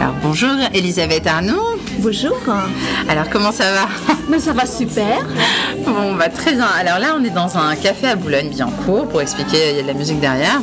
[0.00, 1.78] Alors bonjour Elisabeth Arnaud.
[1.98, 2.36] Bonjour.
[3.08, 4.14] Alors comment ça va?
[4.28, 5.24] Mais ça va super.
[5.84, 6.66] Bon, bah très bien.
[6.66, 9.86] Alors là, on est dans un café à Boulogne-Billancourt pour expliquer, il y a de
[9.86, 10.60] la musique derrière.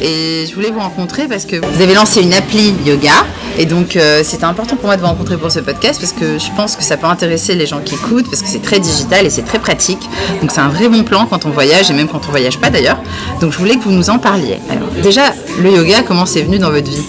[0.00, 3.26] Et je voulais vous rencontrer parce que vous avez lancé une appli yoga.
[3.58, 6.38] Et donc, euh, c'était important pour moi de vous rencontrer pour ce podcast parce que
[6.38, 9.26] je pense que ça peut intéresser les gens qui écoutent parce que c'est très digital
[9.26, 10.08] et c'est très pratique.
[10.40, 12.70] Donc, c'est un vrai bon plan quand on voyage et même quand on voyage pas
[12.70, 13.02] d'ailleurs.
[13.40, 14.58] Donc, je voulais que vous nous en parliez.
[14.70, 17.04] Alors, déjà, le yoga, comment c'est venu dans votre vie?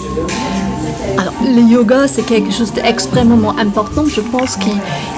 [1.50, 4.56] Le yoga, c'est quelque chose d'extrêmement important, je pense,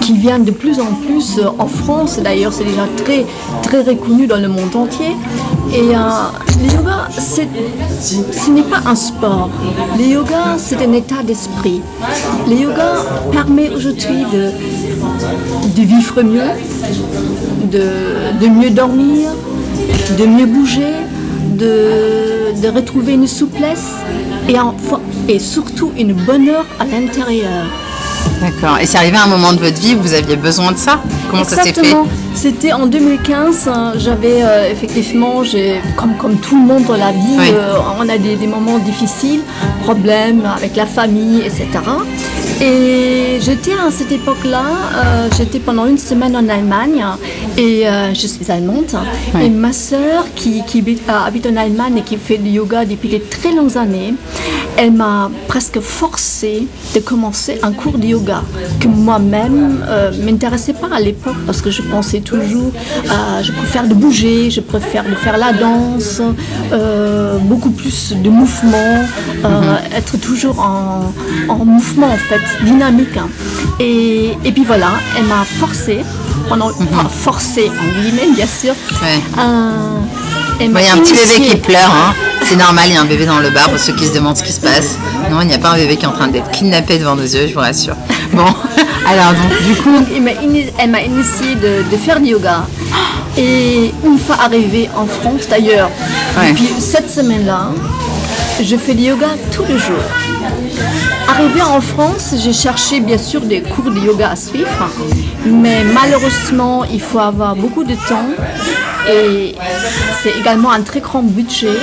[0.01, 2.21] qui, vient de plus en plus euh, en France.
[2.23, 3.25] D'ailleurs, c'est déjà très,
[3.63, 5.17] très reconnu dans le monde entier.
[5.75, 5.99] Et euh,
[6.61, 9.51] le yoga, ce n'est pas un sport.
[9.99, 11.81] Le yoga, c'est un état d'esprit.
[12.49, 12.95] Le yoga
[13.33, 16.51] permet aujourd'hui de, vivre mieux,
[17.71, 17.87] de,
[18.41, 19.31] de mieux dormir,
[20.19, 20.95] de mieux bouger,
[21.57, 23.93] de, de retrouver une souplesse
[24.49, 27.65] et, enfin- et surtout une bonheur à l'intérieur.
[28.41, 28.79] D'accord.
[28.81, 31.01] Et c'est arrivé à un moment de votre vie où vous aviez besoin de ça?
[31.31, 31.81] Comment ça s'est fait?
[31.81, 32.07] Exactement.
[32.35, 33.69] C'était en 2015.
[33.69, 37.51] hein, J'avais euh, effectivement, j'ai, comme, comme tout le monde dans la vie, Oui.
[37.53, 39.41] euh, on a des, des moments difficiles,
[39.83, 41.67] problèmes avec la famille, etc.
[42.61, 44.63] Et j'étais à cette époque-là,
[44.95, 47.05] euh, j'étais pendant une semaine en Allemagne
[47.57, 48.93] et je suis allemande.
[49.35, 49.45] Oui.
[49.47, 53.09] Et ma sœur qui, qui habite, habite en Allemagne et qui fait du yoga depuis
[53.09, 54.15] de très longues années,
[54.83, 58.43] elle m'a presque forcé de commencer un cours de yoga
[58.81, 62.73] que moi-même euh, m'intéressait pas à l'époque parce que je pensais toujours,
[63.07, 66.21] euh, je préfère de bouger, je préfère de faire la danse,
[66.73, 68.95] euh, beaucoup plus de mouvement,
[69.45, 71.13] euh, être toujours en,
[71.49, 73.17] en mouvement en fait, dynamique.
[73.17, 73.29] hein.
[73.79, 75.99] Et, et puis voilà, elle m'a forcé,
[76.49, 79.21] pendant, enfin, forcé en guillemets bien sûr, Ouais.
[79.39, 82.15] euh, Il y a un petit bébé qui pleure, hein.
[82.45, 84.37] C'est normal, il y a un bébé dans le bar pour ceux qui se demandent
[84.37, 84.97] ce qui se passe.
[85.31, 87.23] Non, il n'y a pas un bébé qui est en train d'être kidnappé devant nos
[87.23, 87.97] yeux, je vous rassure.
[88.33, 88.47] Bon,
[89.07, 89.91] alors donc du coup,
[90.23, 90.31] m'a
[90.79, 92.65] elle m'a initié de, de faire du yoga.
[93.37, 95.91] Et une fois arrivée en France, d'ailleurs,
[96.39, 96.53] Ouais.
[96.53, 97.69] depuis cette semaine-là,
[98.63, 100.03] je fais du yoga tous les jours.
[101.29, 104.89] Arrivée en France, j'ai cherché bien sûr des cours de yoga à suivre,
[105.45, 108.29] mais malheureusement, il faut avoir beaucoup de temps
[109.11, 109.55] et
[110.23, 111.77] c'est également un très grand budget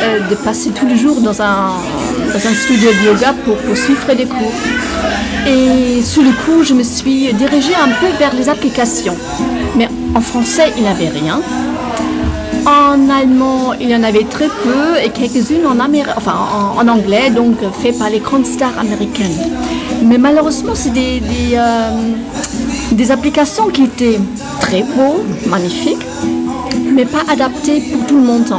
[0.00, 1.72] euh, de passer tous les jours dans un,
[2.54, 4.52] studio de yoga pour, pour suivre des cours.
[5.46, 9.16] Et sur le coup, je me suis dirigée un peu vers les applications.
[9.76, 11.40] Mais en français, il n'y avait rien.
[12.66, 18.10] En allemand, il y en avait très peu et quelques-unes en, anglais, donc fait par
[18.10, 19.38] les grandes stars américaines.
[20.04, 21.90] Mais malheureusement, c'est euh,
[22.92, 24.18] des applications qui étaient
[24.60, 26.06] très beaux, magnifiques,
[26.92, 28.52] mais pas adaptées pour tout le monde.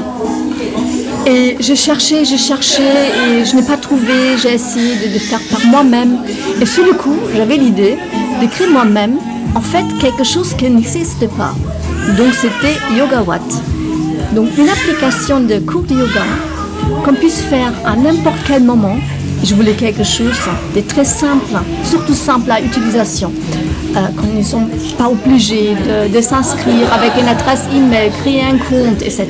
[1.26, 4.38] Et j'ai cherché, j'ai cherché et je n'ai pas trouvé.
[4.42, 6.20] J'ai essayé de, de faire par moi-même.
[6.62, 7.98] Et sur le coup, j'avais l'idée
[8.40, 9.18] d'écrire moi-même,
[9.56, 11.54] en fait, quelque chose qui n'existe pas.
[12.18, 13.42] Donc c'était Yoga Watt.
[14.34, 16.26] Donc une application de cours de yoga
[17.04, 18.98] qu'on puisse faire à n'importe quel moment.
[19.44, 20.38] Je voulais quelque chose
[20.76, 23.32] de très simple, surtout simple à utilisation.
[23.96, 24.68] Euh, qu'on ne sont
[24.98, 29.28] pas obligés de, de s'inscrire avec une adresse email, créer un compte, etc.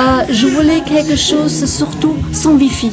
[0.00, 2.90] Euh, je voulais quelque chose surtout sans Wi-Fi.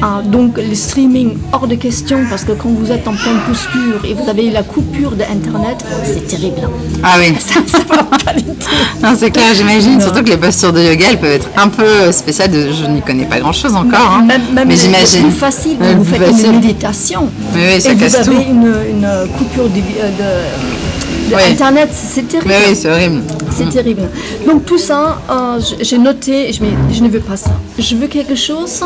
[0.00, 4.04] Ah, donc le streaming hors de question parce que quand vous êtes en pleine posture
[4.04, 6.68] et vous avez la coupure de internet, c'est terrible.
[7.02, 8.68] ah oui, Ça, ça va pas du tout.
[9.02, 10.00] non c'est clair, j'imagine.
[10.00, 12.50] Surtout que les postures de yoga, elles peuvent être un peu spéciales.
[12.52, 12.68] De...
[12.70, 14.22] Je n'y connais pas grand-chose encore, hein.
[14.24, 15.22] Même, même mais j'imagine.
[15.24, 16.46] Plus facile, vous faites facile.
[16.46, 18.32] une méditation oui, ça et vous avez tout.
[18.32, 20.77] une, une coupure de, de-
[21.28, 22.48] de internet, c'est terrible.
[22.48, 23.22] Mais oui, c'est horrible.
[23.56, 24.02] C'est terrible.
[24.46, 26.60] Donc tout ça, euh, j'ai noté, je,
[26.92, 27.50] je ne veux pas ça.
[27.78, 28.82] Je veux quelque chose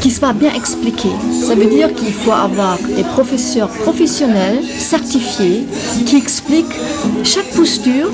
[0.00, 1.08] qui soit bien expliqué.
[1.46, 5.66] Ça veut dire qu'il faut avoir des professeurs professionnels, certifiés,
[6.06, 6.76] qui expliquent
[7.24, 8.10] chaque posture,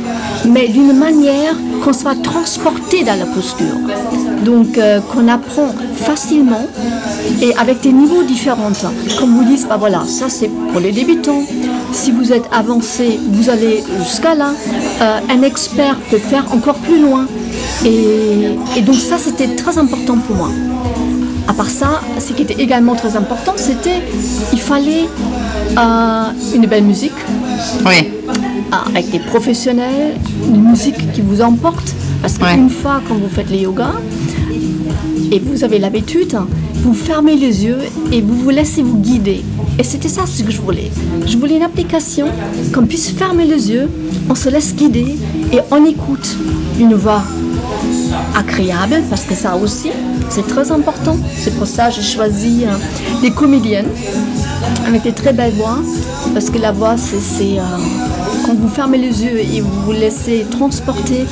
[0.48, 1.54] mais d'une manière
[1.84, 3.76] qu'on soit transporté dans la posture.
[4.44, 6.66] Donc euh, qu'on apprend facilement
[7.42, 8.72] et avec des niveaux différents.
[9.18, 11.42] Comme vous dites, bah voilà, ça c'est pour les débutants.
[11.92, 14.50] Si vous êtes avancé, vous allez jusqu'à là.
[15.00, 17.26] Euh, un expert peut faire encore plus loin.
[17.84, 20.50] Et, et donc ça, c'était très important pour moi.
[21.48, 24.02] À part ça, ce qui était également très important, c'était
[24.52, 25.06] il fallait
[25.78, 26.22] euh,
[26.54, 27.12] une belle musique,
[27.84, 28.32] Oui, euh,
[28.88, 30.14] avec des professionnels,
[30.48, 31.94] une musique qui vous emporte.
[32.20, 32.54] Parce Ouais.
[32.54, 33.92] qu'une fois, quand vous faites le yoga,
[35.30, 36.36] et vous avez l'habitude,
[36.82, 37.78] vous fermez les yeux
[38.12, 39.44] et vous vous laissez vous guider.
[39.78, 40.90] Et c'était ça ce que je voulais.
[41.26, 42.26] Je voulais une application
[42.74, 43.90] qu'on puisse fermer les yeux,
[44.28, 45.16] on se laisse guider
[45.52, 46.36] et on écoute
[46.78, 47.22] une voix
[48.34, 49.90] agréable, parce que ça aussi,
[50.30, 51.16] c'est très important.
[51.36, 53.88] C'est pour ça que j'ai choisi euh, des comédiennes
[54.86, 55.78] avec des très belles voix.
[56.32, 57.62] Parce que la voix, c'est c'est, euh,
[58.44, 61.24] quand vous fermez les yeux et vous vous laissez transporter,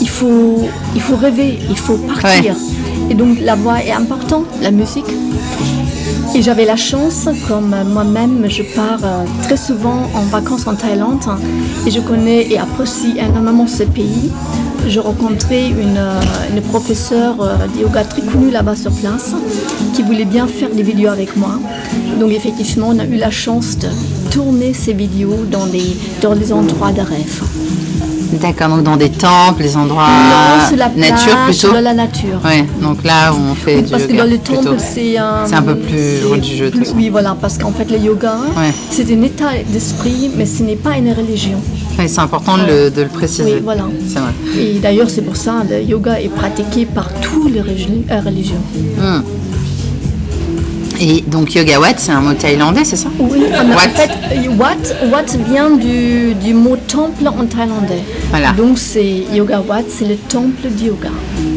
[0.00, 2.54] il faut, il faut rêver, il faut partir.
[2.54, 3.10] Ouais.
[3.10, 5.06] Et donc la voix est importante, la musique.
[6.36, 11.20] Et j'avais la chance, comme moi-même, je pars euh, très souvent en vacances en Thaïlande
[11.86, 14.32] et je connais et apprécie énormément ce pays.
[14.88, 19.32] Je rencontrais une, euh, professeure euh, de yoga très connue là-bas sur place
[19.94, 21.60] qui voulait bien faire des vidéos avec moi.
[22.18, 23.88] Donc effectivement, on a eu la chance de
[24.32, 27.42] tourner ces vidéos dans des, dans des endroits de rêve.
[28.40, 31.72] D'accord, donc dans des temples, les endroits Non, sur la nature plage, plutôt.
[31.74, 32.40] dans la nature.
[32.44, 34.62] Ouais, donc là où on fait du Parce que dans les plutôt.
[34.62, 36.92] temples, c'est un, C'est un peu plus religieux, plus-.
[36.94, 38.72] Oui, voilà, parce qu'en fait, le yoga, Ouais.
[38.90, 41.58] c'est un état d'esprit, mais ce n'est pas une religion.
[41.98, 43.54] Ouais, c'est important de le, de le préciser.
[43.54, 43.82] Oui, voilà.
[43.82, 44.32] Vrai.
[44.60, 48.62] Et d'ailleurs, c'est pour ça le yoga est pratiqué par toutes les euh, religions.
[48.98, 49.22] Hmm.
[51.00, 54.10] Et donc yoga wat, c'est un mot thaïlandais, c'est ça Oui, en fait,
[54.56, 58.02] Wat, Wat vient du, du mot temple en thaïlandais.
[58.30, 58.52] Voilà.
[58.52, 61.08] Donc, c'est yoga Wat, c'est le temple du yoga.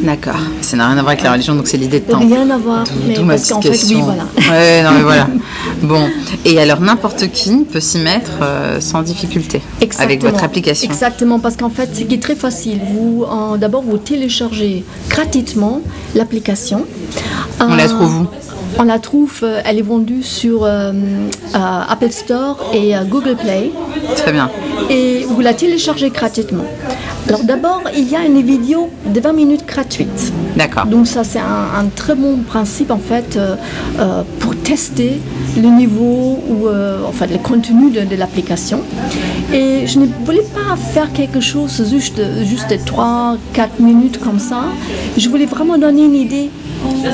[0.03, 0.39] D'accord.
[0.61, 2.25] Ça n'a rien à voir avec la religion, donc c'est l'idée de temple.
[2.25, 4.23] Rien à voir, mais parce qu'en fait, oui, voilà.
[4.49, 5.27] Ouais, non mais voilà.
[5.83, 6.07] Bon,
[6.43, 9.61] et alors n'importe qui peut s'y mettre euh, sans difficulté
[9.99, 10.89] avec votre application.
[10.89, 13.25] Exactement, parce qu'en fait, ce qui est très facile, vous,
[13.59, 15.81] d'abord, vous téléchargez gratuitement
[16.15, 16.85] l'application.
[17.59, 18.25] On la Euh, trouve où?
[18.79, 20.91] On la trouve, euh, elle est vendue sur euh,
[21.53, 23.71] Apple Store et Google Play.
[24.15, 24.49] Très bien.
[24.89, 26.63] et vous la téléchargez gratuitement.
[27.27, 30.31] Alors d'abord, il y a une vidéo de 20 minutes gratuite.
[30.55, 30.85] D'accord.
[30.85, 35.19] Donc ça, c'est un, un très bon principe en fait euh, pour tester
[35.57, 38.79] le niveau ou euh, enfin le contenu de, de l'application.
[39.53, 43.35] Et je ne voulais pas faire quelque chose juste, juste 3-4
[43.79, 44.61] minutes comme ça.
[45.17, 46.49] Je voulais vraiment donner une idée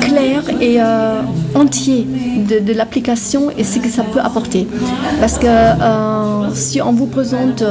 [0.00, 1.20] claire et euh,
[1.54, 2.04] entière
[2.48, 4.66] de, de l'application et ce que ça peut apporter.
[5.20, 7.62] Parce que euh, si on vous présente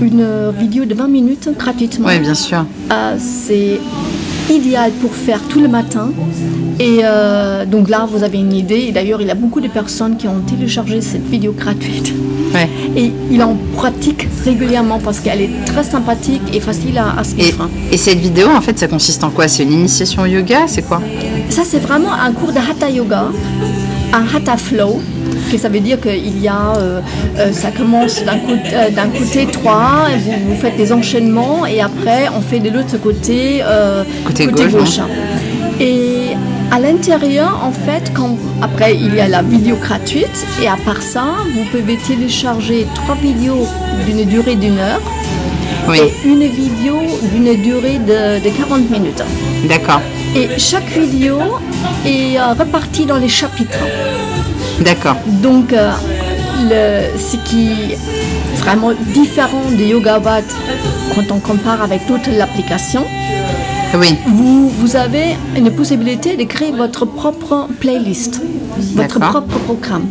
[0.00, 0.26] une
[0.58, 2.64] vidéo de 20 minutes gratuitement, Oui, bien sûr.
[2.92, 3.80] euh, c'est
[4.50, 6.10] idéal pour faire tout le matin.
[6.78, 8.86] Et euh, donc là, vous avez une idée.
[8.88, 12.12] Et d'ailleurs, il y a beaucoup de personnes qui ont téléchargé cette vidéo gratuite.
[12.54, 12.68] Ouais.
[12.96, 17.24] Et il en pratique régulièrement parce qu'elle est très sympathique et facile à, à Et,
[17.42, 17.68] suivre.
[17.92, 19.48] et cette vidéo, en fait, ça consiste en quoi?
[19.48, 20.60] C'est une initiation au yoga?
[20.66, 21.00] C'est quoi?
[21.50, 23.26] Ça, c'est vraiment un cours de Hatha Yoga,
[24.12, 25.00] un Hatha Flow.
[25.50, 27.00] Que ça veut dire qu'il y a, euh,
[27.38, 31.64] euh, ça commence d'un côté, euh, d'un côté 3, et vous, vous faites des enchaînements
[31.66, 33.62] et après on fait de l'autre côté,
[34.24, 34.98] Côté gauche,
[35.80, 36.30] Et
[36.72, 41.00] à l'intérieur, en fait, quand, après il y a la vidéo gratuite et à part
[41.00, 43.66] ça, vous pouvez télécharger trois vidéos
[44.06, 45.00] d'une durée d'une heure
[45.88, 46.96] Oui, et une vidéo
[47.32, 49.22] d'une durée de, de 40 minutes.
[49.68, 50.00] d'accord.
[50.34, 51.38] Et chaque vidéo
[52.04, 53.78] est euh, répartie dans les chapitres.
[54.84, 55.16] D'accord.
[55.42, 55.90] Donc, euh,
[56.62, 57.98] le, ce qui est
[58.56, 60.42] vraiment différent de Yoga Wat
[61.14, 63.04] quand on compare avec toute l'application,
[63.98, 68.40] Oui, vous, vous avez une possibilité de créer votre propre playlist,
[68.94, 70.06] votre propre programme.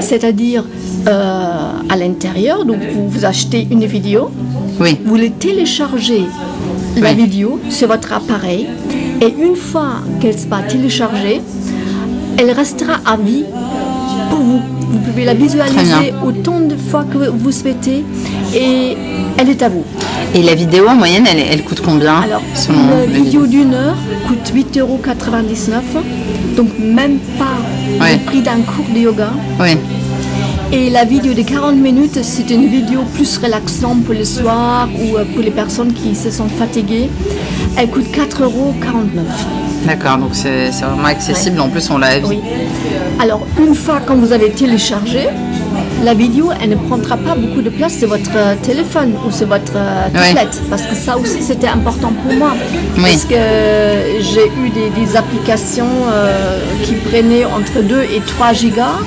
[0.00, 0.64] C'est-à-dire,
[1.06, 4.30] euh, à l'intérieur, donc vous, vous achetez une vidéo,
[4.80, 4.98] oui.
[5.04, 6.24] vous les téléchargez
[6.96, 7.16] la Oui.
[7.16, 8.66] vidéo sur votre appareil
[9.20, 9.90] et une fois
[10.20, 11.40] qu'elle sera téléchargée,
[12.38, 13.44] elle restera à vie
[14.30, 14.60] pour vous.
[14.90, 18.04] Vous pouvez la visualiser autant de fois que vous souhaitez
[18.54, 18.96] et
[19.36, 19.84] elle est à vous.
[20.34, 23.96] Et la vidéo, en moyenne, elle, elle coûte combien Alors, selon la vidéo d'une heure
[24.26, 25.00] coûte 8,99 euros,
[26.56, 27.44] donc même pas
[28.00, 28.12] Ouais.
[28.14, 29.30] le prix d'un cours de yoga.
[29.58, 29.70] Oui,
[30.72, 35.16] Et la vidéo de 40 minutes, c'est une vidéo plus relaxante pour le soir ou
[35.16, 37.08] euh, pour les personnes qui se sont fatiguées.
[37.76, 38.74] Elle coûte 4,49 euros.
[39.88, 40.18] D'accord.
[40.18, 41.60] Donc c'est vraiment accessible.
[41.60, 42.18] En plus, on l'a.
[42.20, 42.40] Oui.
[43.20, 45.28] Alors, une fois quand vous avez téléchargé,
[46.04, 49.48] la vidéo, elle ne prendra pas beaucoup de place sur votre euh, téléphone ou sur
[49.48, 50.60] votre euh, tablette.
[50.70, 52.52] Parce que ça aussi, c'était important pour moi.
[52.96, 53.02] Oui.
[53.02, 53.34] Parce que
[54.20, 58.98] j'ai eu des, des applications euh, qui prenaient entre 2 et 3 gigas.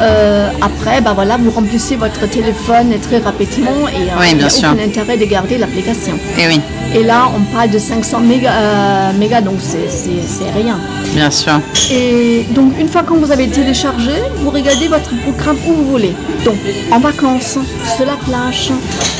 [0.00, 4.44] Euh, après, bah voilà, vous remplissez votre téléphone très rapidement et euh, Oui, il n'y
[4.44, 4.68] a sûr.
[4.72, 6.14] aucun intérêt de garder l'application.
[6.38, 6.60] Et oui,
[6.94, 10.78] Et là, on parle de 500 mégas, euh, mégas donc c'est- rien.
[11.14, 11.60] bien sûr.
[11.90, 14.12] Et donc, une fois que vous avez téléchargé,
[14.42, 16.14] vous regardez votre programme où vous voulez.
[16.44, 16.56] Donc,
[16.92, 17.58] en vacances,
[17.96, 18.70] sur la plage,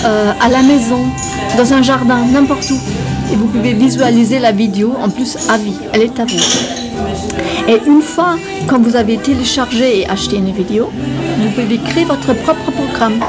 [0.04, 1.04] à la maison,
[1.56, 2.78] dans un jardin, n'importe où.
[3.33, 6.38] Et vous pouvez visualiser la vidéo, en plus à vie, elle est à vous.
[7.68, 8.36] Et une fois
[8.68, 10.90] quand vous avez téléchargé et acheté une vidéo,
[11.40, 13.20] vous pouvez créer votre propre programme.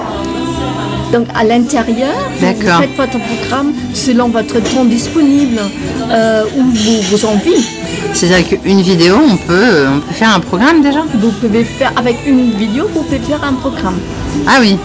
[1.13, 5.59] Donc à l'intérieur, vous faites votre programme selon votre temps disponible
[6.11, 7.65] euh, ou vos, vos envies.
[8.13, 11.03] C'est-à-dire qu'une vidéo, on peut, on peut faire un programme déjà?
[11.13, 13.99] Vous pouvez faire avec une vidéo, vous pouvez faire un programme.
[14.47, 14.77] Ah oui.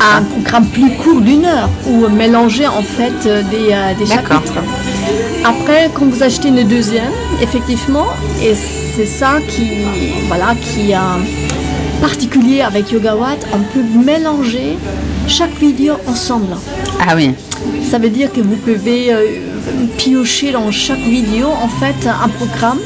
[0.00, 4.42] un programme plus court d'une heure ou mélanger en fait euh, des, euh, des D'accord.
[4.42, 4.62] chapitres.
[5.44, 8.06] Après, quand vous achetez une deuxième, effectivement,
[8.42, 9.68] et c'est ça qui,
[10.28, 10.96] voilà, qui est
[12.00, 14.76] particulier avec Yoga Watt, on peut mélanger
[15.28, 16.56] chaque vidéo ensemble.
[17.00, 17.32] Ah oui.
[17.90, 19.22] Ça veut dire que vous pouvez euh,
[19.96, 22.78] piocher dans chaque vidéo en fait un programme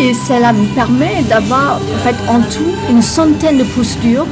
[0.00, 4.26] et cela vous permet d'avoir en fait en tout une centaine de postures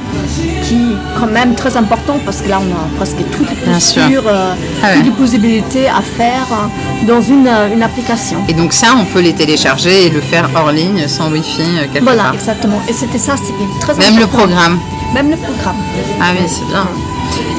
[0.65, 4.23] qui est quand même très important parce que là on a presque toutes les postures,
[4.27, 4.95] euh, Ah ouais.
[4.97, 8.39] toutes les possibilités à faire euh, dans une, euh, une application.
[8.49, 11.87] Et donc ça, on peut les télécharger et le faire hors ligne, sans Wi-Fi, euh,
[11.93, 12.35] quelque Voilà, part.
[12.35, 12.81] exactement.
[12.89, 14.39] Et c'était ça, c'était très Même le important.
[14.47, 14.79] programme.
[15.15, 15.77] Même le programme.
[16.21, 16.87] Ah oui, c'est bien.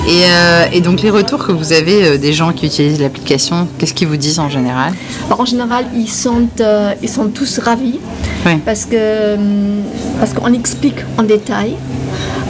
[0.07, 3.67] Et, euh, et donc les retours que vous avez euh, des gens qui utilisent l'application,
[3.77, 4.93] qu'est-ce qu'ils vous disent en général?
[5.29, 7.99] Bon, en général, ils sont, euh, ils sont tous ravis
[8.45, 8.53] Oui.
[8.65, 9.83] parce que hum,
[10.19, 11.75] parce qu'on explique en détail,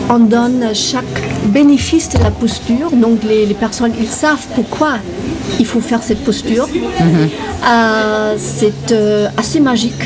[0.10, 2.90] on donne chaque bénéfice de la posture.
[2.94, 4.94] Donc les, les personnes, ils savent pourquoi
[5.60, 6.68] il faut faire cette posture.
[7.68, 8.96] Euh, c'est
[9.38, 10.04] assez magique.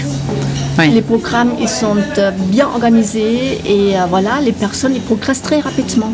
[0.77, 0.89] Oui.
[0.89, 5.59] Les programmes, ils sont euh, bien organisés et euh, voilà, les personnes, ils progressent très
[5.61, 6.11] rapidement.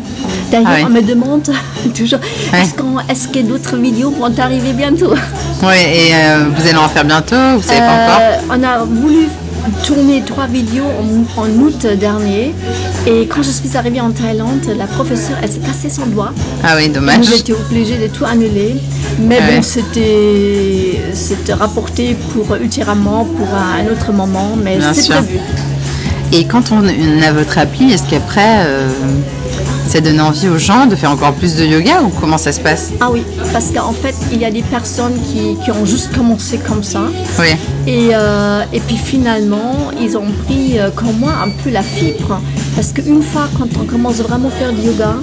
[0.50, 0.84] D'ailleurs, Ah oui.
[0.86, 1.42] on me demande
[1.96, 2.20] toujours,
[2.52, 5.14] est-ce, qu'on- est-ce que d'autres vidéos vont arriver bientôt?
[5.62, 8.56] Oui, et euh, vous allez en faire bientôt Vous savez pas encore?
[8.56, 9.28] On a voulu
[9.84, 12.54] tourner trois vidéos en, en août dernier
[13.06, 16.32] et quand je suis arrivée en Thaïlande, la professeure, elle s'est cassé son doigt.
[16.64, 17.18] Ah oui, dommage.
[17.18, 18.76] Nous étions obligés de tout annuler.
[19.20, 19.56] Mais Ouais.
[19.56, 25.38] bon, c'était, c'était rapporté pour ultérieurement, pour un autre moment, mais c'est prévu.
[26.32, 28.88] Et quand on on a votre appli, est-ce qu'après, euh,
[29.88, 32.60] ça donne envie aux gens de faire encore plus de yoga ou comment ça se
[32.60, 32.90] passe?
[33.00, 33.22] Ah oui,
[33.52, 37.00] parce qu'en fait, il y a des personnes qui, qui ont juste commencé comme ça.
[37.38, 37.48] Oui.
[37.86, 42.40] Et, euh, et puis finalement, ils ont pris euh, comme moi un peu la fibre.
[42.74, 45.14] Parce qu'une fois, quand on commence vraiment à faire du yoga,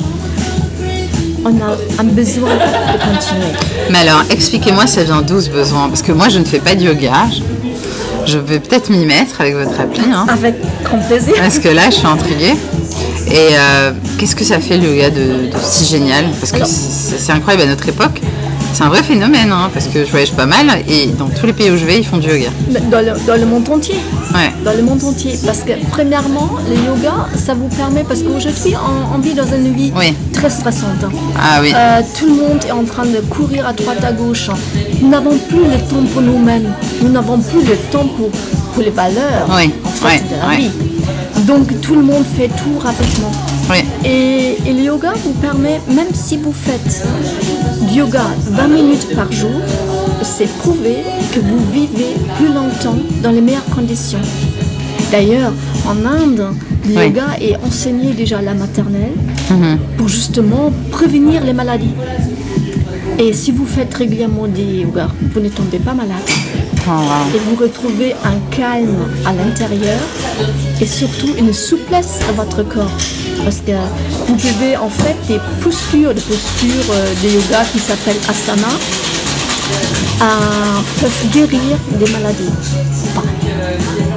[1.45, 3.53] on a un besoin de continuer.
[3.89, 6.75] Mais alors, expliquez-moi, ça vient d'où ce besoin Parce que moi, je ne fais pas
[6.75, 7.13] de yoga.
[8.25, 10.01] Je, je vais peut-être m'y mettre avec votre appli.
[10.13, 10.25] hein.
[10.29, 11.33] Avec grand plaisir.
[11.37, 12.55] Parce que là, je suis intriguée.
[13.31, 16.25] Et euh, qu'est-ce que ça fait le yoga de, de si génial?
[16.39, 18.21] Parce que c'est c'est incroyable à notre époque.
[18.73, 21.53] C'est un vrai phénomène, hein, parce que je voyage pas mal et dans tous les
[21.53, 22.49] pays où je vais, ils font du yoga.
[22.91, 23.95] Dans le, dans le monde entier.
[24.33, 24.51] Ouais.
[24.63, 25.37] Dans le monde entier.
[25.43, 29.73] Parce que premièrement, le yoga, ça vous permet, parce qu'aujourd'hui, on, on vit dans une
[29.73, 30.13] vie Oui.
[30.33, 31.03] très stressante.
[31.37, 31.73] Ah oui.
[31.75, 34.49] Euh, tout le monde est en train de courir à droite à gauche.
[35.01, 36.71] Nous n'avons plus le temps pour nous-mêmes.
[37.01, 38.29] Nous n'avons plus le temps pour,
[38.73, 40.57] pour les valeurs Oui, ouais, de la ouais.
[40.57, 41.45] vie.
[41.45, 43.31] Donc tout le monde fait tout rapidement.
[44.03, 47.05] Et, et le yoga vous permet, même si vous faites
[47.91, 49.51] du yoga 20 minutes par jour,
[50.23, 50.97] c'est prouvé
[51.33, 54.19] que vous vivez plus longtemps dans les meilleures conditions.
[55.11, 55.53] D'ailleurs,
[55.87, 56.47] en Inde,
[56.87, 59.13] le yoga est enseigné déjà à la maternelle
[59.49, 59.79] Mhm.
[59.97, 61.93] pour justement prévenir les maladies.
[63.17, 66.17] Et si vous faites régulièrement des yoga, vous ne tombez pas malade.
[66.89, 67.35] Wow.
[67.35, 69.99] Et vous retrouvez un calme à l'intérieur
[70.81, 72.89] et surtout une souplesse à votre corps.
[73.43, 73.73] Parce que
[74.27, 78.67] vous pouvez en fait des postures, des postures euh, de yoga qui s'appellent asana,
[80.21, 80.25] euh,
[80.99, 82.49] peuvent guérir des maladies.
[83.15, 83.27] Enfin,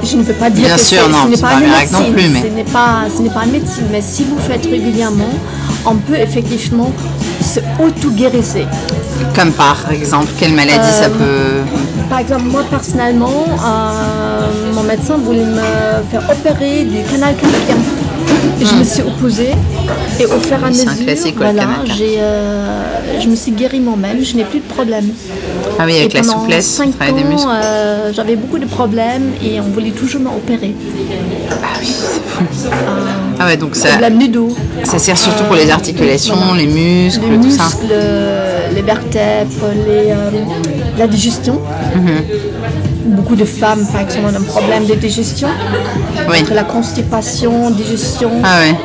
[0.03, 1.67] je ne peux pas dire Bien que sûr, non, ce n'est pas pas une un
[1.67, 4.23] miracle non médecine, plus, mais- ce n'est pas, ce n'est pas une médecine, mais si
[4.23, 5.33] vous faites régulièrement,
[5.85, 6.91] on peut effectivement
[7.41, 8.65] se auto-guérisser.
[9.35, 11.69] Comme par exemple, quelle maladie ça Euh, peut.
[12.09, 15.61] Par exemple, moi personnellement, euh, mon médecin voulait me
[16.11, 17.75] faire opérer du canal carpien.
[18.61, 19.51] Et Je me suis opposée
[20.19, 20.91] et au fur et à mesure,
[21.35, 21.63] voilà,
[22.01, 25.05] euh, je me suis guérie moi-même, je n'ai plus de problème.
[25.79, 27.47] Ah oui, avec et la souplesse, cinq travail des ans, muscles.
[27.51, 30.75] euh, j'avais beaucoup de problèmes et on voulait toujours m'opérer.
[31.51, 32.69] Ah oui, c'est fou.
[33.39, 36.61] Ah ouais, donc ça, Problème du dos, ça sert surtout pour les articulations, voilà.
[36.61, 37.69] les muscles, les tout muscles, ça.
[38.75, 40.29] Les vertèbres, les, euh,
[40.97, 41.59] la digestion.
[41.95, 42.23] Mhm.
[43.05, 45.49] Beaucoup de femmes, par exemple, ont un problème de digestion.
[46.29, 46.41] Oui.
[46.41, 48.75] Entre la constipation, digestion, Ah ouais.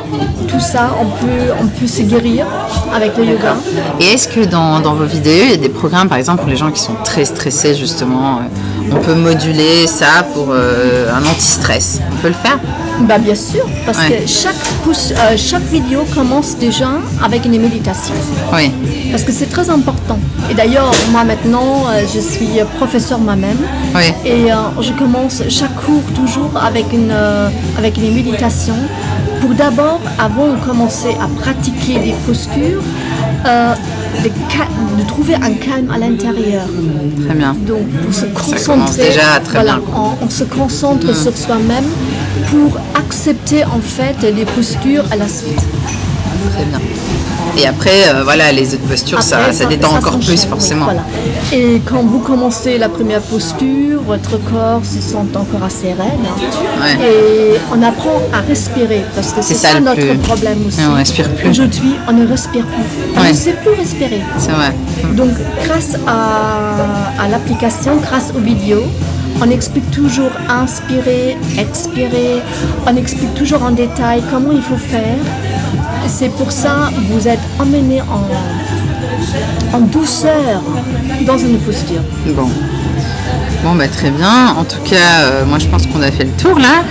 [0.47, 2.45] tout ça, on peut, on peut se guérir
[2.93, 3.55] avec le yoga.
[3.99, 6.49] Et est-ce que dans, dans vos vidéos, il y a des programmes, par exemple, pour
[6.49, 11.25] les gens qui sont très stressés, justement, euh, on peut moduler ça pour euh, un
[11.25, 11.99] anti-stress?
[12.11, 12.59] On peut le faire?
[13.07, 14.21] Bah, bien sûr, parce Ouais.
[14.23, 14.55] que chaque,
[14.87, 16.89] euh, chaque vidéo commence déjà
[17.23, 18.13] avec une méditation.
[18.53, 18.71] Oui.
[19.11, 20.19] Parce que c'est très important.
[20.51, 23.57] Et d'ailleurs, moi maintenant, euh, je suis professeur moi-même.
[23.95, 24.13] Oui.
[24.25, 27.13] Et euh, je commence chaque cours toujours avec une,
[27.77, 28.75] avec une méditation
[29.41, 32.81] pour d'abord, avant de commencer à pratiquer des postures,
[33.45, 33.73] euh,
[34.23, 36.65] de, trouver un calme à l'intérieur.
[37.25, 37.55] Très bien.
[37.65, 39.81] Donc, pour se concentrer, commence déjà très voilà, bien.
[39.81, 40.17] Mm.
[40.21, 41.85] On, on se concentre sur soi-même
[42.49, 45.61] pour accepter en fait les postures à la suite.
[46.53, 46.79] Très bien.
[47.57, 50.85] Et après, euh, voilà, les autres postures, ça, ça détend encore plus, oui, forcément.
[50.85, 51.01] voilà.
[51.51, 56.25] Et quand vous commencez la première posture, votre corps se sent encore assez raide.
[56.79, 57.05] Ouais.
[57.05, 60.79] Et on apprend à respirer parce que c'est ça le notre plus- problème aussi.
[60.89, 61.49] On respire plus.
[61.49, 63.11] Aujourd'hui, on ne respire plus.
[63.17, 63.29] On Ouais.
[63.29, 64.21] ne sait plus respirer.
[64.37, 64.71] C'est vrai.
[65.13, 65.31] Donc,
[65.65, 68.83] grâce à, à l'application, grâce aux vidéos,
[69.41, 72.41] on explique toujours inspirer, expirer,
[72.85, 75.17] on explique toujours en détail comment il faut faire.
[76.07, 80.61] C'est pour ça que vous êtes emmené en, douceur
[81.25, 82.01] dans une posture.
[82.27, 82.49] Bon.
[83.63, 84.55] Bon, bah, très bien.
[84.57, 86.83] En tout cas, euh, moi, je pense qu'on a fait le tour, là.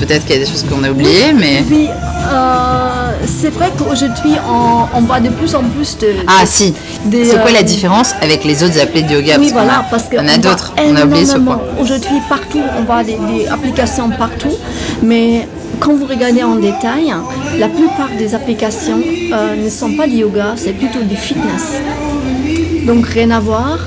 [0.00, 1.62] Peut-être qu'il y a des choses qu'on a oubliées, mais...
[1.70, 1.88] Oui,
[2.32, 6.08] euh, c'est vrai qu'aujourd'hui, on, on voit de plus en plus de...
[6.26, 6.74] Ah, de- si.
[7.10, 9.36] C'est quoi la euh, différence avec les autres applis de yoga?
[9.38, 10.72] Oui, Parce qu'on voilà, parce en a d'autres.
[10.78, 11.60] On a oublié ce point.
[11.80, 14.54] Aujourd'hui, partout, on voit des, des applications partout,
[15.02, 15.46] mais
[15.80, 17.12] quand vous regardez en détail,
[17.58, 19.00] la plupart des applications
[19.32, 21.74] euh, ne sont pas du yoga, c'est plutôt du fitness.
[22.88, 23.78] Donc rien à voir.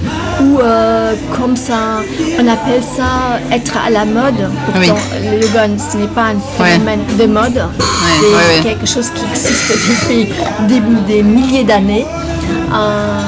[0.41, 2.01] Ou euh, comme ça,
[2.39, 4.47] on appelle ça être à la mode.
[4.65, 7.61] Pourtant, le yoga, ce n'est pas un phénomène de mode.
[8.19, 10.27] c'est ouais, quelque chose qui existe depuis
[10.67, 10.81] des,
[11.13, 12.05] des milliers d'années.
[12.73, 13.21] Euh,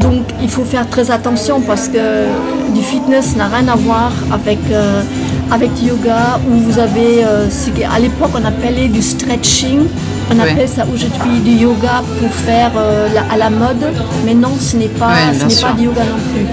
[0.00, 2.26] donc il faut faire très attention parce que
[2.74, 5.02] du fitness n'a rien à voir avec, euh,
[5.50, 9.86] avec yoga où vous avez, euh, ce qu'à l'époque on appelait du stretching.
[10.30, 13.84] On appelle ça aujourd'hui du yoga pour faire euh, la- à la mode.
[14.24, 16.44] Mais non, ce n'est pas, ce n'est pas du yoga non plus.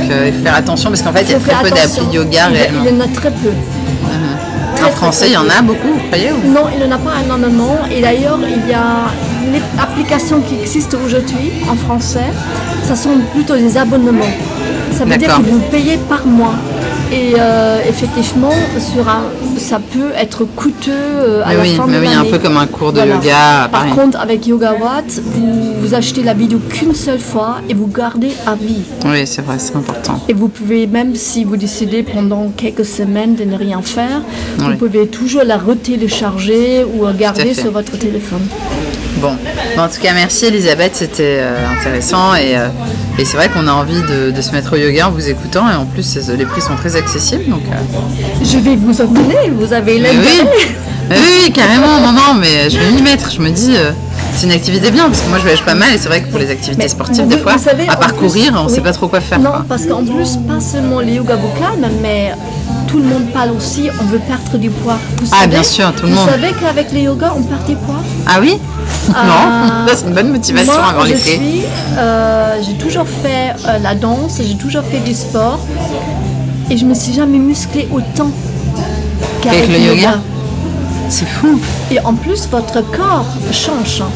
[0.00, 2.06] Donc, euh, il faut faire attention parce qu'en fait, il y a très peu d'applis
[2.06, 2.82] de yoga Il réellement.
[2.86, 3.50] Il y en a très peu.
[4.74, 6.92] En très, français, très il y en a beaucoup, vous croyez ou- Non, il n'y
[6.92, 7.76] en a pas énormément.
[7.90, 9.10] Et d'ailleurs, il y a
[9.52, 12.30] les applications qui existent aujourd'hui en français.
[12.84, 14.24] Ça sont plutôt des abonnements.
[14.92, 16.54] Ça veut dire que vous payez par mois.
[17.12, 19.22] Et euh, effectivement, sur un,
[19.58, 22.38] ça peut être coûteux euh, à Mais la oui, fin mais de oui, un peu
[22.38, 23.14] comme un cours de Voilà.
[23.16, 23.92] yoga, Par pareil.
[23.94, 28.30] contre, avec Yoga Watt, vous, vous achetez la vidéo qu'une seule fois et vous gardez
[28.46, 28.82] à vie.
[29.04, 30.20] Oui, c'est vrai, c'est important.
[30.28, 34.22] Et vous pouvez, même si vous décidez pendant quelques semaines de ne rien faire,
[34.58, 34.64] Oui.
[34.72, 38.42] vous pouvez toujours la retélécharger ou garder sur votre téléphone.
[39.28, 42.68] Bon, en tout cas, merci Elisabeth, c'était euh, intéressant et, euh,
[43.18, 45.70] et c'est vrai qu'on a envie de, de se mettre au yoga en vous écoutant
[45.70, 47.62] et en plus les prix sont très accessibles donc.
[47.72, 52.78] euh, Je vais vous emmener, vous avez mais oui, oui, carrément, non, non, mais je
[52.78, 53.30] vais m'y mettre.
[53.30, 53.74] Je me dis,
[54.34, 56.28] c'est une activité bien parce que moi je voyage pas mal et c'est vrai que
[56.28, 58.74] pour les activités Mais sportives, des fois, savez, à parcourir, plus- on oui.
[58.74, 59.38] sait pas trop quoi faire.
[59.38, 59.64] Non, quoi.
[59.68, 62.32] parce qu'en plus, pas seulement les yoga vocales, mais
[62.94, 64.96] tout le monde parle aussi, on veut perdre du poids.
[65.20, 66.28] Vous Ah, savez- bien sûr, tout le vous monde.
[66.28, 68.56] savez qu'avec les yogas, on perd du poids Ah oui
[69.08, 71.20] Non, Euh, ça c'est une bonne motivation Moi, avant je l'été.
[71.36, 71.62] suis,
[71.98, 75.58] euh, j'ai toujours fait euh, la danse, j'ai toujours fait du sport
[76.70, 78.30] et je me suis jamais musclée autant
[79.42, 80.20] qu'avec Avec le yoga
[81.08, 81.60] C'est fou.
[81.90, 84.02] Et en plus, votre corps change.
[84.02, 84.10] hein.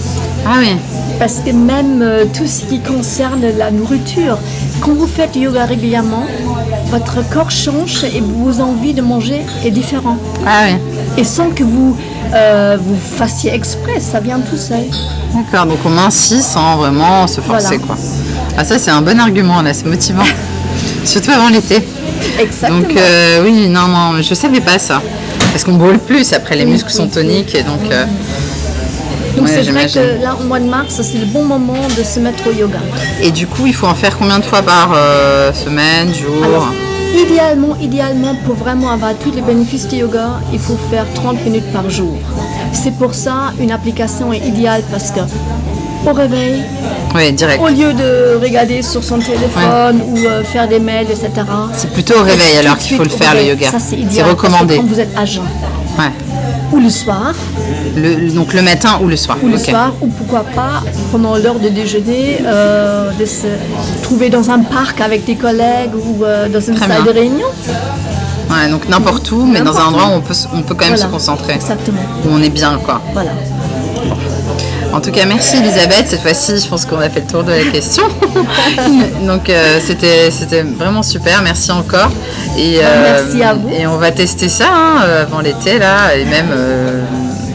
[0.47, 0.77] Ah oui.
[1.19, 4.39] Parce que même euh, tout ce qui concerne la nourriture,
[4.81, 6.25] quand vous faites du yoga régulièrement,
[6.91, 10.17] votre corps change et vos envies de manger est différent.
[10.47, 10.77] Ah oui.
[11.17, 11.97] Et sans que vous,
[12.35, 14.85] euh, vous fassiez exprès, ça vient tout seul.
[15.35, 17.87] D'accord, donc on mincit sans vraiment se forcer Voilà.
[17.87, 17.97] quoi.
[18.57, 20.23] Ah ça c'est un bon argument là, c'est motivant.
[21.05, 21.87] Surtout avant l'été.
[22.41, 22.81] Exactement.
[22.81, 25.03] Donc euh, oui, non, non, je savais pas ça.
[25.53, 27.81] Parce qu'on brûle plus après, les muscles sont toniques et donc...
[27.91, 28.05] euh,
[29.39, 32.03] Donc ouais, c'est vrai que là, au mois de mars, c'est le bon moment de
[32.03, 32.79] se mettre au yoga.
[33.23, 36.45] Et du coup, il faut en faire combien de fois par euh, semaine, jour?
[36.45, 36.73] Alors,
[37.15, 41.73] idéalement, idéalement, pour vraiment avoir tous les bénéfices du yoga, il faut faire 30 minutes
[41.73, 42.17] par jour.
[42.73, 45.21] C'est pour ça une application est idéale parce que
[46.09, 46.63] au réveil,
[47.15, 47.61] Oui, direct.
[47.63, 51.31] au lieu de regarder sur son téléphone ou euh, faire des mails, etc.
[51.75, 53.71] C'est plutôt au réveil alors qu'il faut le faire le yoga.
[53.71, 54.27] Ça, c'est C'est idéal.
[54.27, 54.77] parce que recommandé.
[54.77, 55.43] Quand vous êtes jeun.
[55.99, 56.11] Ouais.
[56.73, 57.33] Ou le soir,
[57.97, 59.39] Le- donc le matin ou le soir.
[59.43, 63.47] ou le soir, ou pourquoi pas pendant l'heure de déjeuner, euh, de se
[64.03, 67.13] trouver dans un parc avec des collègues ou euh, dans une Très salle bien.
[67.13, 67.47] de réunion.
[68.51, 70.13] Ouais, donc n'importe où, mais dans un endroit où.
[70.17, 71.07] on peut, on peut quand même Voilà.
[71.07, 71.55] se concentrer.
[71.55, 72.01] Exactement.
[72.25, 73.01] Où on est bien quoi.
[73.15, 73.31] Voilà.
[74.93, 76.07] En tout cas, merci Elisabeth.
[76.09, 78.05] Cette fois-ci, je pense qu'on a fait le tour de la question.
[79.27, 81.43] Donc, euh, c'était c'était vraiment super.
[81.43, 82.11] Merci encore.
[82.57, 83.69] Et, euh, Merci à vous.
[83.69, 87.03] Et on va tester ça hein, euh, avant l'été, là, et même euh,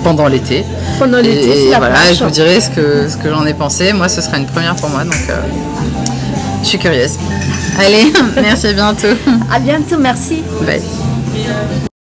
[0.04, 0.64] pendant l'été.
[1.00, 2.18] Pendant Et, l'été, et voilà, plage.
[2.20, 3.94] je vous dirai ce que, ce que j'en ai pensé.
[3.94, 5.36] Moi, ce sera une première pour moi, donc euh,
[6.62, 7.18] je suis curieuse.
[7.80, 9.08] Allez, merci, à bientôt.
[9.52, 10.44] À bientôt, merci.
[10.62, 10.82] Bye.